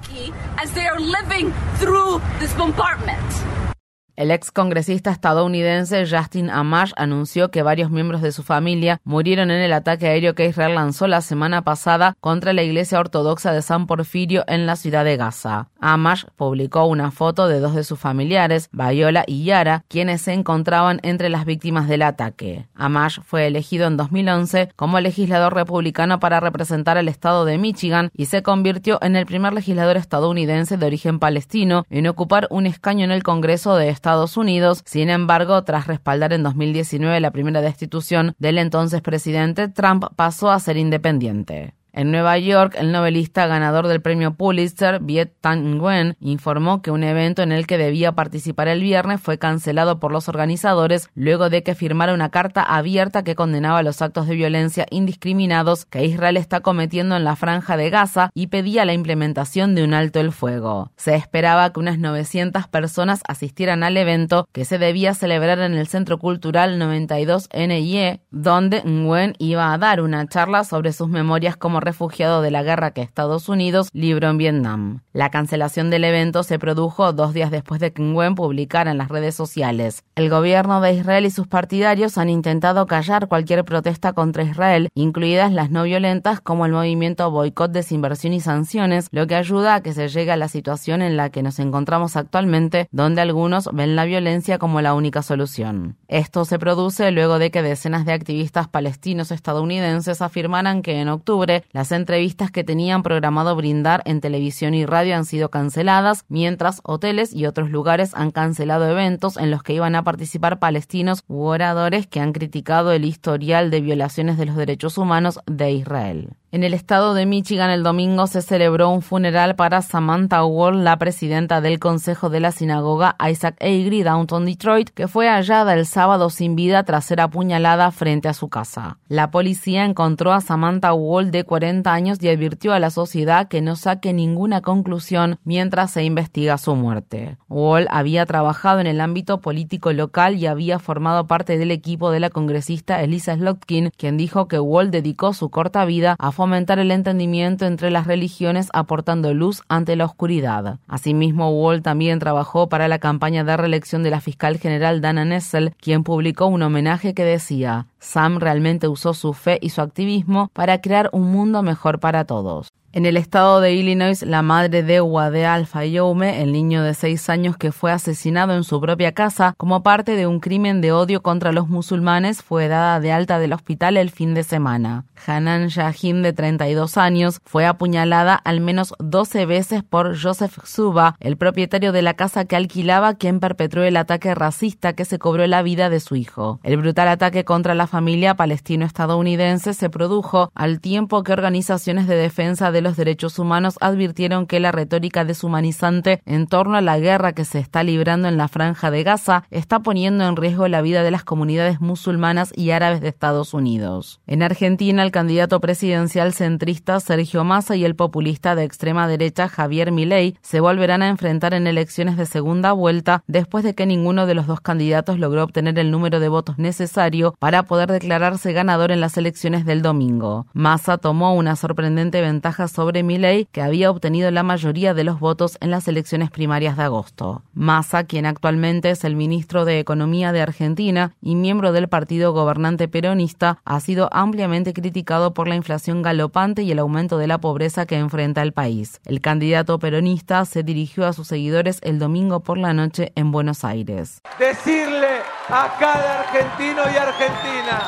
El 4.20 4.30
ex 4.32 4.50
congresista 4.50 5.10
estadounidense 5.10 6.04
Justin 6.06 6.50
Amash 6.50 6.92
anunció 6.96 7.50
que 7.50 7.62
varios 7.62 7.90
miembros 7.90 8.20
de 8.20 8.32
su 8.32 8.42
familia 8.42 9.00
murieron 9.02 9.50
en 9.50 9.62
el 9.62 9.72
ataque 9.72 10.08
aéreo 10.08 10.34
que 10.34 10.44
Israel 10.44 10.74
lanzó 10.74 11.06
la 11.06 11.22
semana 11.22 11.62
pasada 11.62 12.14
contra 12.20 12.52
la 12.52 12.62
iglesia 12.62 13.00
ortodoxa 13.00 13.50
de 13.54 13.62
San 13.62 13.86
Porfirio 13.86 14.44
en 14.46 14.66
la 14.66 14.76
ciudad 14.76 15.06
de 15.06 15.16
Gaza. 15.16 15.68
Amash 15.80 16.24
publicó 16.36 16.84
una 16.84 17.10
foto 17.12 17.48
de 17.48 17.60
dos 17.60 17.74
de 17.74 17.82
sus 17.82 17.98
familiares, 17.98 18.68
Bayola 18.72 19.24
y 19.26 19.44
Yara, 19.44 19.86
quienes 19.88 20.20
se 20.20 20.34
encontraban 20.34 21.00
entre 21.02 21.30
las 21.30 21.46
víctimas 21.46 21.88
del 21.88 22.02
ataque. 22.02 22.66
Amash 22.74 23.20
fue 23.24 23.46
elegido 23.46 23.86
en 23.86 23.96
2011 23.96 24.68
como 24.76 25.00
legislador 25.00 25.54
republicano 25.54 26.20
para 26.20 26.40
representar 26.40 26.98
el 26.98 27.08
estado 27.08 27.46
de 27.46 27.56
Michigan 27.56 28.10
y 28.14 28.26
se 28.26 28.42
convirtió 28.42 28.98
en 29.00 29.16
el 29.16 29.24
primer 29.24 29.54
legislador 29.54 29.96
estadounidense 29.96 30.76
de 30.76 30.84
origen 30.84 31.18
palestino 31.20 31.86
en 31.88 32.06
ocupar 32.06 32.48
un 32.50 32.66
escaño 32.66 33.06
en 33.06 33.12
el 33.12 33.22
Congreso 33.22 33.76
de 33.76 33.88
Estados 33.88 34.09
Estados 34.10 34.36
Unidos. 34.36 34.82
Sin 34.86 35.08
embargo, 35.08 35.62
tras 35.62 35.86
respaldar 35.86 36.32
en 36.32 36.42
2019 36.42 37.20
la 37.20 37.30
primera 37.30 37.60
destitución 37.60 38.34
del 38.40 38.58
entonces 38.58 39.02
presidente, 39.02 39.68
Trump 39.68 40.04
pasó 40.16 40.50
a 40.50 40.58
ser 40.58 40.76
independiente. 40.76 41.74
En 41.92 42.10
Nueva 42.10 42.38
York, 42.38 42.76
el 42.78 42.92
novelista 42.92 43.46
ganador 43.46 43.88
del 43.88 44.00
premio 44.00 44.34
Pulitzer, 44.34 45.00
Viet 45.00 45.34
Thanh 45.40 45.76
Nguyen, 45.76 46.16
informó 46.20 46.82
que 46.82 46.90
un 46.90 47.02
evento 47.02 47.42
en 47.42 47.52
el 47.52 47.66
que 47.66 47.78
debía 47.78 48.12
participar 48.12 48.68
el 48.68 48.80
viernes 48.80 49.20
fue 49.20 49.38
cancelado 49.38 49.98
por 49.98 50.12
los 50.12 50.28
organizadores 50.28 51.08
luego 51.14 51.50
de 51.50 51.62
que 51.62 51.74
firmara 51.74 52.14
una 52.14 52.30
carta 52.30 52.62
abierta 52.62 53.24
que 53.24 53.34
condenaba 53.34 53.82
los 53.82 54.02
actos 54.02 54.26
de 54.26 54.36
violencia 54.36 54.86
indiscriminados 54.90 55.84
que 55.84 56.04
Israel 56.04 56.36
está 56.36 56.60
cometiendo 56.60 57.16
en 57.16 57.24
la 57.24 57.36
franja 57.36 57.76
de 57.76 57.90
Gaza 57.90 58.30
y 58.34 58.48
pedía 58.48 58.84
la 58.84 58.92
implementación 58.92 59.74
de 59.74 59.84
un 59.84 59.94
alto 59.94 60.20
el 60.20 60.32
fuego. 60.32 60.90
Se 60.96 61.14
esperaba 61.14 61.72
que 61.72 61.80
unas 61.80 61.98
900 61.98 62.68
personas 62.68 63.22
asistieran 63.26 63.82
al 63.82 63.96
evento 63.96 64.48
que 64.52 64.64
se 64.64 64.78
debía 64.78 65.14
celebrar 65.14 65.58
en 65.60 65.74
el 65.74 65.86
Centro 65.88 66.18
Cultural 66.18 66.78
92 66.78 67.48
NIE, 67.52 68.20
donde 68.30 68.82
Nguyen 68.84 69.34
iba 69.38 69.72
a 69.72 69.78
dar 69.78 70.00
una 70.00 70.26
charla 70.28 70.64
sobre 70.64 70.92
sus 70.92 71.08
memorias 71.08 71.56
como 71.56 71.79
refugiado 71.80 72.42
de 72.42 72.50
la 72.50 72.62
guerra 72.62 72.92
que 72.92 73.02
Estados 73.02 73.48
Unidos 73.48 73.88
libró 73.92 74.28
en 74.28 74.38
Vietnam. 74.38 75.00
La 75.12 75.30
cancelación 75.30 75.90
del 75.90 76.04
evento 76.04 76.42
se 76.42 76.58
produjo 76.58 77.12
dos 77.12 77.34
días 77.34 77.50
después 77.50 77.80
de 77.80 77.92
que 77.92 78.02
Nguyen 78.02 78.34
publicara 78.34 78.90
en 78.90 78.98
las 78.98 79.08
redes 79.08 79.34
sociales. 79.34 80.04
El 80.14 80.30
gobierno 80.30 80.80
de 80.80 80.92
Israel 80.92 81.26
y 81.26 81.30
sus 81.30 81.46
partidarios 81.46 82.18
han 82.18 82.30
intentado 82.30 82.86
callar 82.86 83.28
cualquier 83.28 83.64
protesta 83.64 84.12
contra 84.12 84.42
Israel, 84.42 84.88
incluidas 84.94 85.52
las 85.52 85.70
no 85.70 85.84
violentas 85.84 86.40
como 86.40 86.66
el 86.66 86.72
movimiento 86.72 87.30
boicot, 87.30 87.72
desinversión 87.72 88.32
y 88.32 88.40
sanciones, 88.40 89.08
lo 89.10 89.26
que 89.26 89.34
ayuda 89.34 89.76
a 89.76 89.82
que 89.82 89.92
se 89.92 90.08
llegue 90.08 90.32
a 90.32 90.36
la 90.36 90.48
situación 90.48 91.02
en 91.02 91.16
la 91.16 91.30
que 91.30 91.42
nos 91.42 91.58
encontramos 91.58 92.16
actualmente, 92.16 92.88
donde 92.90 93.20
algunos 93.20 93.68
ven 93.72 93.96
la 93.96 94.04
violencia 94.04 94.58
como 94.58 94.80
la 94.80 94.94
única 94.94 95.22
solución. 95.22 95.96
Esto 96.08 96.44
se 96.44 96.58
produce 96.58 97.10
luego 97.10 97.38
de 97.38 97.50
que 97.50 97.62
decenas 97.62 98.04
de 98.04 98.12
activistas 98.12 98.68
palestinos 98.68 99.30
estadounidenses 99.30 100.22
afirmaran 100.22 100.82
que 100.82 101.00
en 101.00 101.08
octubre 101.08 101.64
las 101.72 101.92
entrevistas 101.92 102.50
que 102.50 102.64
tenían 102.64 103.02
programado 103.02 103.54
brindar 103.54 104.02
en 104.04 104.20
televisión 104.20 104.74
y 104.74 104.86
radio 104.86 105.16
han 105.16 105.24
sido 105.24 105.50
canceladas, 105.50 106.24
mientras 106.28 106.80
hoteles 106.82 107.32
y 107.32 107.46
otros 107.46 107.70
lugares 107.70 108.12
han 108.14 108.32
cancelado 108.32 108.88
eventos 108.88 109.36
en 109.36 109.50
los 109.50 109.62
que 109.62 109.74
iban 109.74 109.94
a 109.94 110.02
participar 110.02 110.58
palestinos 110.58 111.22
u 111.28 111.44
oradores 111.44 112.06
que 112.08 112.20
han 112.20 112.32
criticado 112.32 112.92
el 112.92 113.04
historial 113.04 113.70
de 113.70 113.80
violaciones 113.80 114.36
de 114.36 114.46
los 114.46 114.56
derechos 114.56 114.98
humanos 114.98 115.38
de 115.46 115.70
Israel. 115.70 116.30
En 116.52 116.64
el 116.64 116.74
estado 116.74 117.14
de 117.14 117.26
Michigan 117.26 117.70
el 117.70 117.84
domingo 117.84 118.26
se 118.26 118.42
celebró 118.42 118.90
un 118.90 119.02
funeral 119.02 119.54
para 119.54 119.82
Samantha 119.82 120.44
Wall, 120.44 120.82
la 120.82 120.98
presidenta 120.98 121.60
del 121.60 121.78
Consejo 121.78 122.28
de 122.28 122.40
la 122.40 122.50
Sinagoga 122.50 123.14
Isaac 123.30 123.54
Agree 123.60 124.02
Downtown 124.02 124.46
Detroit, 124.46 124.90
que 124.90 125.06
fue 125.06 125.28
hallada 125.28 125.74
el 125.74 125.86
sábado 125.86 126.28
sin 126.28 126.56
vida 126.56 126.82
tras 126.82 127.04
ser 127.04 127.20
apuñalada 127.20 127.92
frente 127.92 128.26
a 128.26 128.34
su 128.34 128.48
casa. 128.48 128.98
La 129.06 129.30
policía 129.30 129.84
encontró 129.84 130.32
a 130.32 130.40
Samantha 130.40 130.92
Wall 130.92 131.30
de 131.30 131.44
40 131.44 131.92
años 131.92 132.18
y 132.20 132.28
advirtió 132.28 132.72
a 132.72 132.80
la 132.80 132.90
sociedad 132.90 133.46
que 133.46 133.62
no 133.62 133.76
saque 133.76 134.12
ninguna 134.12 134.60
conclusión 134.60 135.38
mientras 135.44 135.92
se 135.92 136.02
investiga 136.02 136.58
su 136.58 136.74
muerte. 136.74 137.38
Wall 137.48 137.86
había 137.92 138.26
trabajado 138.26 138.80
en 138.80 138.88
el 138.88 139.00
ámbito 139.00 139.40
político 139.40 139.92
local 139.92 140.34
y 140.34 140.46
había 140.46 140.80
formado 140.80 141.28
parte 141.28 141.58
del 141.58 141.70
equipo 141.70 142.10
de 142.10 142.18
la 142.18 142.30
congresista 142.30 143.00
Elisa 143.04 143.36
Slotkin, 143.36 143.92
quien 143.96 144.16
dijo 144.16 144.48
que 144.48 144.58
Wall 144.58 144.90
dedicó 144.90 145.32
su 145.32 145.48
corta 145.50 145.84
vida 145.84 146.16
a 146.18 146.32
fomentar 146.40 146.78
el 146.78 146.90
entendimiento 146.90 147.66
entre 147.66 147.90
las 147.90 148.06
religiones 148.06 148.70
aportando 148.72 149.34
luz 149.34 149.60
ante 149.68 149.94
la 149.94 150.06
oscuridad. 150.06 150.78
Asimismo, 150.88 151.50
Wall 151.50 151.82
también 151.82 152.18
trabajó 152.18 152.70
para 152.70 152.88
la 152.88 152.98
campaña 152.98 153.44
de 153.44 153.58
reelección 153.58 154.02
de 154.02 154.08
la 154.08 154.22
fiscal 154.22 154.56
general 154.56 155.02
Dana 155.02 155.26
Nessel, 155.26 155.74
quien 155.78 156.02
publicó 156.02 156.46
un 156.46 156.62
homenaje 156.62 157.12
que 157.12 157.24
decía, 157.24 157.88
Sam 158.00 158.38
realmente 158.38 158.88
usó 158.88 159.14
su 159.14 159.32
fe 159.34 159.58
y 159.60 159.70
su 159.70 159.80
activismo 159.80 160.50
para 160.52 160.80
crear 160.80 161.10
un 161.12 161.30
mundo 161.30 161.62
mejor 161.62 162.00
para 162.00 162.24
todos. 162.24 162.72
En 162.92 163.06
el 163.06 163.16
estado 163.16 163.60
de 163.60 163.72
Illinois, 163.72 164.20
la 164.22 164.42
madre 164.42 164.82
de 164.82 165.00
Wade 165.00 165.46
Al-Fayoume, 165.46 166.42
el 166.42 166.50
niño 166.50 166.82
de 166.82 166.94
seis 166.94 167.30
años 167.30 167.56
que 167.56 167.70
fue 167.70 167.92
asesinado 167.92 168.52
en 168.52 168.64
su 168.64 168.80
propia 168.80 169.12
casa 169.12 169.54
como 169.56 169.84
parte 169.84 170.16
de 170.16 170.26
un 170.26 170.40
crimen 170.40 170.80
de 170.80 170.90
odio 170.90 171.22
contra 171.22 171.52
los 171.52 171.68
musulmanes, 171.68 172.42
fue 172.42 172.66
dada 172.66 172.98
de 172.98 173.12
alta 173.12 173.38
del 173.38 173.52
hospital 173.52 173.96
el 173.96 174.10
fin 174.10 174.34
de 174.34 174.42
semana. 174.42 175.04
Hanan 175.24 175.68
Shahin, 175.68 176.22
de 176.22 176.32
32 176.32 176.96
años, 176.96 177.40
fue 177.44 177.64
apuñalada 177.64 178.34
al 178.34 178.60
menos 178.60 178.92
12 178.98 179.46
veces 179.46 179.84
por 179.84 180.20
Joseph 180.20 180.58
Zuba, 180.64 181.14
el 181.20 181.36
propietario 181.36 181.92
de 181.92 182.02
la 182.02 182.14
casa 182.14 182.44
que 182.44 182.56
alquilaba, 182.56 183.14
quien 183.14 183.38
perpetró 183.38 183.84
el 183.84 183.96
ataque 183.96 184.34
racista 184.34 184.94
que 184.94 185.04
se 185.04 185.20
cobró 185.20 185.46
la 185.46 185.62
vida 185.62 185.90
de 185.90 186.00
su 186.00 186.16
hijo. 186.16 186.58
El 186.64 186.76
brutal 186.78 187.06
ataque 187.06 187.44
contra 187.44 187.76
la 187.76 187.86
familia 187.90 188.34
palestino-estadounidense 188.34 189.74
se 189.74 189.90
produjo 189.90 190.50
al 190.54 190.80
tiempo 190.80 191.22
que 191.22 191.32
organizaciones 191.32 192.06
de 192.06 192.16
defensa 192.16 192.70
de 192.70 192.80
los 192.80 192.96
derechos 192.96 193.38
humanos 193.38 193.76
advirtieron 193.80 194.46
que 194.46 194.60
la 194.60 194.72
retórica 194.72 195.26
deshumanizante 195.26 196.22
en 196.24 196.46
torno 196.46 196.76
a 196.76 196.80
la 196.80 196.98
guerra 196.98 197.32
que 197.32 197.44
se 197.44 197.58
está 197.58 197.82
librando 197.82 198.28
en 198.28 198.38
la 198.38 198.48
franja 198.48 198.90
de 198.90 199.02
Gaza 199.02 199.44
está 199.50 199.80
poniendo 199.80 200.26
en 200.26 200.36
riesgo 200.36 200.68
la 200.68 200.80
vida 200.80 201.02
de 201.02 201.10
las 201.10 201.24
comunidades 201.24 201.80
musulmanas 201.80 202.52
y 202.56 202.70
árabes 202.70 203.00
de 203.00 203.08
Estados 203.08 203.52
Unidos. 203.52 204.20
En 204.26 204.42
Argentina, 204.42 205.02
el 205.02 205.10
candidato 205.10 205.60
presidencial 205.60 206.32
centrista 206.32 207.00
Sergio 207.00 207.42
Massa 207.42 207.74
y 207.74 207.84
el 207.84 207.96
populista 207.96 208.54
de 208.54 208.64
extrema 208.64 209.08
derecha 209.08 209.48
Javier 209.48 209.90
Milei 209.90 210.36
se 210.42 210.60
volverán 210.60 211.02
a 211.02 211.08
enfrentar 211.08 211.54
en 211.54 211.66
elecciones 211.66 212.16
de 212.16 212.26
segunda 212.26 212.72
vuelta 212.72 213.24
después 213.26 213.64
de 213.64 213.74
que 213.74 213.84
ninguno 213.84 214.26
de 214.26 214.34
los 214.34 214.46
dos 214.46 214.60
candidatos 214.60 215.18
logró 215.18 215.42
obtener 215.42 215.76
el 215.78 215.90
número 215.90 216.20
de 216.20 216.28
votos 216.28 216.58
necesario 216.58 217.34
para 217.40 217.64
poder 217.64 217.79
declararse 217.86 218.52
ganador 218.52 218.90
en 218.92 219.00
las 219.00 219.16
elecciones 219.16 219.64
del 219.64 219.82
domingo. 219.82 220.46
Massa 220.52 220.98
tomó 220.98 221.34
una 221.34 221.56
sorprendente 221.56 222.20
ventaja 222.20 222.68
sobre 222.68 223.02
Milei, 223.02 223.46
que 223.46 223.62
había 223.62 223.90
obtenido 223.90 224.30
la 224.30 224.42
mayoría 224.42 224.94
de 224.94 225.04
los 225.04 225.20
votos 225.20 225.56
en 225.60 225.70
las 225.70 225.88
elecciones 225.88 226.30
primarias 226.30 226.76
de 226.76 226.84
agosto. 226.84 227.42
Massa, 227.54 228.04
quien 228.04 228.26
actualmente 228.26 228.90
es 228.90 229.04
el 229.04 229.16
ministro 229.16 229.64
de 229.64 229.78
Economía 229.78 230.32
de 230.32 230.42
Argentina 230.42 231.12
y 231.20 231.34
miembro 231.34 231.72
del 231.72 231.88
partido 231.88 232.32
gobernante 232.32 232.88
peronista, 232.88 233.58
ha 233.64 233.80
sido 233.80 234.08
ampliamente 234.12 234.72
criticado 234.72 235.34
por 235.34 235.48
la 235.48 235.56
inflación 235.56 236.02
galopante 236.02 236.62
y 236.62 236.72
el 236.72 236.78
aumento 236.78 237.18
de 237.18 237.26
la 237.26 237.38
pobreza 237.38 237.86
que 237.86 237.96
enfrenta 237.96 238.42
el 238.42 238.52
país. 238.52 239.00
El 239.04 239.20
candidato 239.20 239.78
peronista 239.78 240.44
se 240.44 240.62
dirigió 240.62 241.06
a 241.06 241.12
sus 241.12 241.28
seguidores 241.28 241.78
el 241.82 241.98
domingo 241.98 242.40
por 242.40 242.58
la 242.58 242.72
noche 242.72 243.12
en 243.14 243.32
Buenos 243.32 243.64
Aires. 243.64 244.20
Decirle 244.38 245.20
a 245.52 245.76
cada 245.78 246.20
argentino 246.20 246.82
y 246.92 246.96
argentina 246.96 247.80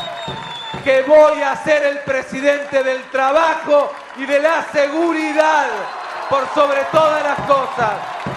que 0.82 1.02
voy 1.02 1.40
a 1.42 1.54
ser 1.56 1.84
el 1.84 1.98
presidente 2.00 2.82
del 2.82 3.02
trabajo 3.10 3.92
y 4.16 4.26
de 4.26 4.40
la 4.40 4.64
seguridad 4.72 5.68
por 6.28 6.48
sobre 6.54 6.82
todas 6.90 7.22
las 7.22 7.38
cosas 7.40 7.92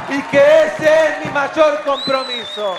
y 0.09 0.21
que 0.23 0.65
ese 0.65 1.07
es 1.07 1.25
mi 1.25 1.31
mayor 1.31 1.81
compromiso. 1.83 2.77